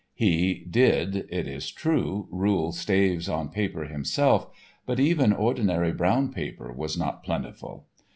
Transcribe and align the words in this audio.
He 0.15 0.65
did, 0.67 1.27
it 1.29 1.47
is 1.47 1.69
true, 1.69 2.27
rule 2.31 2.71
staves 2.71 3.29
on 3.29 3.49
paper 3.49 3.85
himself 3.85 4.49
but 4.87 4.99
even 4.99 5.31
ordinary 5.31 5.91
brown 5.91 6.33
paper 6.33 6.73
was 6.73 6.97
not 6.97 7.23
plentiful. 7.23 7.85